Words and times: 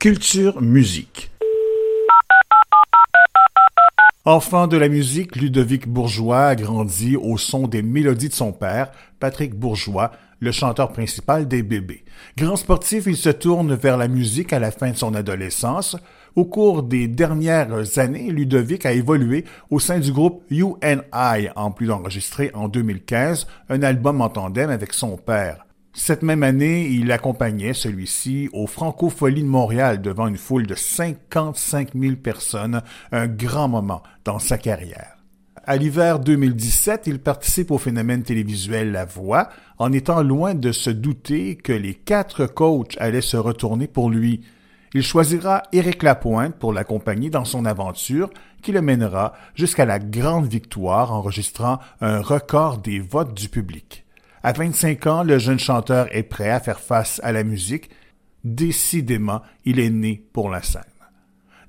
Culture 0.00 0.62
musique. 0.62 1.28
Enfant 4.24 4.68
de 4.68 4.76
la 4.76 4.88
musique, 4.88 5.34
Ludovic 5.34 5.88
Bourgeois 5.88 6.46
a 6.46 6.54
grandi 6.54 7.16
au 7.16 7.36
son 7.36 7.66
des 7.66 7.82
mélodies 7.82 8.28
de 8.28 8.34
son 8.34 8.52
père, 8.52 8.92
Patrick 9.18 9.56
Bourgeois, 9.56 10.12
le 10.38 10.52
chanteur 10.52 10.92
principal 10.92 11.48
des 11.48 11.64
bébés. 11.64 12.04
Grand 12.36 12.54
sportif, 12.54 13.06
il 13.08 13.16
se 13.16 13.30
tourne 13.30 13.74
vers 13.74 13.96
la 13.96 14.06
musique 14.06 14.52
à 14.52 14.60
la 14.60 14.70
fin 14.70 14.92
de 14.92 14.96
son 14.96 15.16
adolescence. 15.16 15.96
Au 16.36 16.44
cours 16.44 16.84
des 16.84 17.08
dernières 17.08 17.98
années, 17.98 18.30
Ludovic 18.30 18.86
a 18.86 18.92
évolué 18.92 19.46
au 19.68 19.80
sein 19.80 19.98
du 19.98 20.12
groupe 20.12 20.44
UNI, 20.48 21.48
en 21.56 21.72
plus 21.72 21.88
d'enregistrer 21.88 22.52
en 22.54 22.68
2015 22.68 23.48
un 23.68 23.82
album 23.82 24.20
en 24.20 24.28
tandem 24.28 24.70
avec 24.70 24.92
son 24.92 25.16
père. 25.16 25.64
Cette 25.98 26.22
même 26.22 26.44
année, 26.44 26.86
il 26.86 27.10
accompagnait 27.10 27.74
celui-ci 27.74 28.48
au 28.52 28.68
Francofolie 28.68 29.42
de 29.42 29.48
Montréal 29.48 30.00
devant 30.00 30.28
une 30.28 30.36
foule 30.36 30.64
de 30.64 30.76
55 30.76 31.90
000 31.92 32.14
personnes, 32.14 32.82
un 33.10 33.26
grand 33.26 33.66
moment 33.66 34.04
dans 34.24 34.38
sa 34.38 34.58
carrière. 34.58 35.16
À 35.64 35.76
l'hiver 35.76 36.20
2017, 36.20 37.08
il 37.08 37.18
participe 37.18 37.72
au 37.72 37.78
phénomène 37.78 38.22
télévisuel 38.22 38.92
La 38.92 39.06
Voix, 39.06 39.48
en 39.78 39.92
étant 39.92 40.22
loin 40.22 40.54
de 40.54 40.70
se 40.70 40.88
douter 40.88 41.56
que 41.56 41.72
les 41.72 41.94
quatre 41.94 42.46
coachs 42.46 42.96
allaient 43.00 43.20
se 43.20 43.36
retourner 43.36 43.88
pour 43.88 44.08
lui. 44.08 44.42
Il 44.94 45.02
choisira 45.02 45.64
Éric 45.72 46.04
Lapointe 46.04 46.54
pour 46.54 46.72
l'accompagner 46.72 47.28
dans 47.28 47.44
son 47.44 47.64
aventure 47.64 48.30
qui 48.62 48.70
le 48.70 48.82
mènera 48.82 49.32
jusqu'à 49.56 49.84
la 49.84 49.98
grande 49.98 50.46
victoire 50.46 51.12
enregistrant 51.12 51.80
un 52.00 52.20
record 52.20 52.78
des 52.78 53.00
votes 53.00 53.34
du 53.34 53.48
public. 53.48 54.04
À 54.42 54.52
25 54.52 55.06
ans, 55.06 55.22
le 55.24 55.38
jeune 55.38 55.58
chanteur 55.58 56.06
est 56.14 56.22
prêt 56.22 56.50
à 56.50 56.60
faire 56.60 56.80
face 56.80 57.20
à 57.24 57.32
la 57.32 57.44
musique. 57.44 57.90
Décidément, 58.44 59.42
il 59.64 59.80
est 59.80 59.90
né 59.90 60.24
pour 60.32 60.48
la 60.48 60.62
scène. 60.62 60.82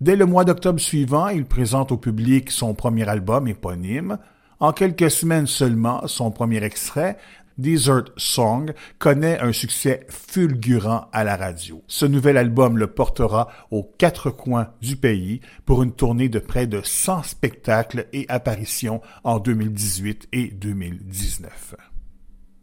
Dès 0.00 0.16
le 0.16 0.26
mois 0.26 0.44
d'octobre 0.44 0.78
suivant, 0.78 1.28
il 1.28 1.44
présente 1.44 1.90
au 1.90 1.96
public 1.96 2.50
son 2.50 2.74
premier 2.74 3.08
album 3.08 3.48
éponyme. 3.48 4.18
En 4.60 4.72
quelques 4.72 5.10
semaines 5.10 5.46
seulement, 5.46 6.06
son 6.06 6.30
premier 6.30 6.62
extrait, 6.62 7.16
Desert 7.56 8.04
Song, 8.16 8.72
connaît 8.98 9.40
un 9.40 9.52
succès 9.52 10.06
fulgurant 10.08 11.08
à 11.12 11.24
la 11.24 11.36
radio. 11.36 11.82
Ce 11.88 12.06
nouvel 12.06 12.36
album 12.36 12.78
le 12.78 12.86
portera 12.86 13.48
aux 13.72 13.82
quatre 13.82 14.30
coins 14.30 14.68
du 14.80 14.96
pays 14.96 15.40
pour 15.64 15.82
une 15.82 15.92
tournée 15.92 16.28
de 16.28 16.38
près 16.38 16.66
de 16.66 16.80
100 16.82 17.24
spectacles 17.24 18.06
et 18.12 18.26
apparitions 18.28 19.00
en 19.24 19.40
2018 19.40 20.28
et 20.32 20.48
2019. 20.48 21.74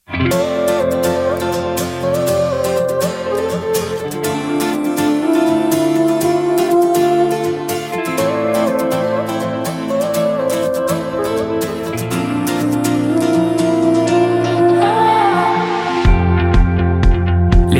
Les 0.07 0.17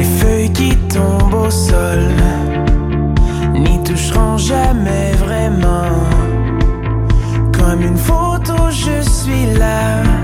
feuilles 0.03 0.51
qui 0.51 0.75
tombent 0.89 1.33
au 1.35 1.51
sol 1.51 1.99
n'y 3.53 3.83
toucheront 3.83 4.37
jamais 4.37 5.11
vraiment. 5.13 5.91
Comme 7.53 7.81
une 7.81 7.97
photo, 7.97 8.55
je 8.71 9.01
suis 9.07 9.57
là. 9.59 10.14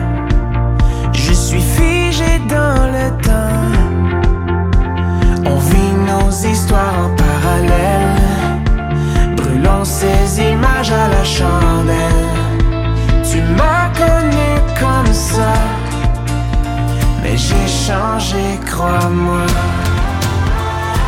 Tu 13.23 13.41
m'as 13.57 13.89
connu 13.97 14.49
comme 14.79 15.13
ça. 15.13 15.53
Mais 17.23 17.37
j'ai 17.37 17.67
changé, 17.67 18.59
crois-moi. 18.65 19.45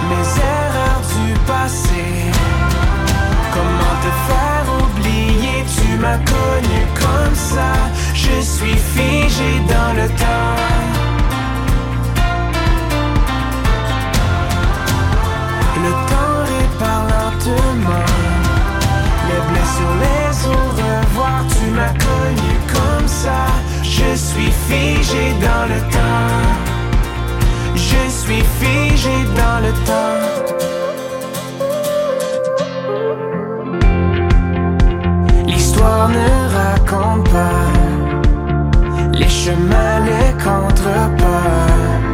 Mes 0.10 0.28
erreurs 0.56 1.04
du 1.16 1.34
passé. 1.52 2.06
Comment 3.54 3.96
te 4.04 4.12
faire 4.28 4.66
oublier? 4.84 5.66
Tu 5.76 5.98
m'as 5.98 6.18
connu 6.18 6.80
comme 6.96 7.36
ça. 7.36 7.74
Je 8.14 8.42
suis 8.42 8.78
figé 8.78 9.62
dans 9.68 9.94
le 10.02 10.08
temps. 10.10 10.83
Figé 24.74 25.26
dans 25.48 25.66
le 25.74 25.80
temps. 25.96 26.42
Je 27.76 28.02
suis 28.22 28.44
figé 28.60 29.16
dans 29.40 29.60
le 29.66 29.72
temps. 29.90 30.20
L'histoire 35.48 36.10
ne 36.10 36.30
raconte 36.60 37.30
pas 37.30 37.70
les 39.20 39.30
chemins, 39.30 40.00
contrepas. 40.44 41.74
Pour 42.06 42.13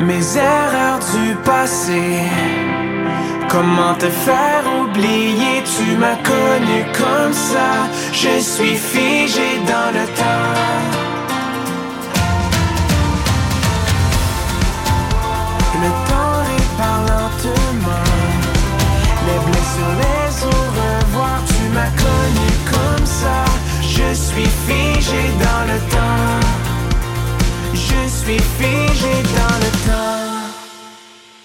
Mes 0.00 0.36
erreurs 0.36 1.00
du 1.12 1.34
passé, 1.44 2.20
comment 3.48 3.94
te 3.94 4.08
faire 4.08 4.62
oublier? 4.80 5.62
Tu 5.64 5.96
m'as 5.96 6.16
connu 6.16 6.84
comme 6.92 7.32
ça, 7.32 7.88
je 8.12 8.38
suis 8.40 8.76
figé 8.76 9.58
dans 9.66 9.90
le 9.92 10.06
temps. 10.20 10.88
Le 15.82 15.90
temps 16.08 16.38
répare 16.52 17.02
lentement 17.10 18.08
Les 19.26 19.38
blessures, 19.46 19.96
les 20.02 20.44
au 20.44 20.60
revoir. 20.78 21.38
Tu 21.48 21.62
m'as 21.74 21.92
connu 22.04 22.50
comme 22.72 23.06
ça. 23.06 23.38
Je 23.82 24.14
suis 24.14 24.50
figé 24.66 25.22
dans 25.44 25.64
le 25.72 25.78
temps. 25.90 26.46
Je 27.74 28.08
suis 28.08 28.38
figé 28.58 28.77